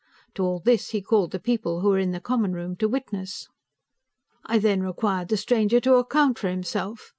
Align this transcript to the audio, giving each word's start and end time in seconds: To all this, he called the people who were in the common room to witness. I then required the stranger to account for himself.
To 0.33 0.43
all 0.43 0.57
this, 0.57 0.89
he 0.89 1.01
called 1.03 1.29
the 1.29 1.39
people 1.39 1.81
who 1.81 1.89
were 1.89 1.99
in 1.99 2.09
the 2.09 2.19
common 2.19 2.53
room 2.53 2.75
to 2.77 2.87
witness. 2.89 3.47
I 4.43 4.57
then 4.57 4.81
required 4.81 5.27
the 5.27 5.37
stranger 5.37 5.79
to 5.81 5.93
account 5.93 6.39
for 6.39 6.49
himself. 6.49 7.09